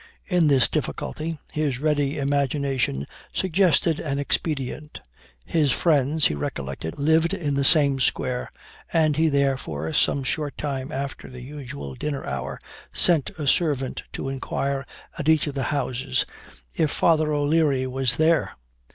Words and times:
In 0.25 0.47
this 0.47 0.67
difficulty, 0.67 1.37
his 1.53 1.77
ready 1.77 2.17
imagination 2.17 3.05
suggested 3.31 3.99
an 3.99 4.17
expedient. 4.17 4.99
His 5.45 5.71
friends, 5.71 6.25
he 6.25 6.33
recollected, 6.33 6.97
lived 6.97 7.35
in 7.35 7.53
the 7.53 7.63
same 7.63 7.99
square, 7.99 8.51
and 8.91 9.15
he 9.15 9.29
therefore, 9.29 9.93
some 9.93 10.23
short 10.23 10.57
time 10.57 10.91
after 10.91 11.29
the 11.29 11.43
usual 11.43 11.93
dinner 11.93 12.25
hour, 12.25 12.59
sent 12.91 13.29
a 13.37 13.45
servant 13.45 14.01
to 14.13 14.27
inquire 14.27 14.87
at 15.19 15.29
each 15.29 15.45
of 15.45 15.53
the 15.53 15.65
houses 15.69 16.25
'if 16.73 16.89
Father 16.89 17.31
O'Leary 17.31 17.85
was 17.85 18.17
there?' 18.17 18.53